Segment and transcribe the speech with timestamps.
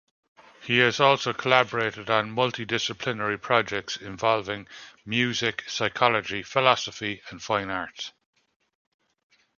[0.63, 4.67] He has also collaborated on multi-disciplinary projects involving
[5.05, 8.11] music, psychology, philosophy, and fine arts.